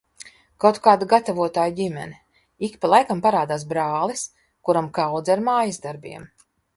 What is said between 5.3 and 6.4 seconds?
ar mājasdarbiem.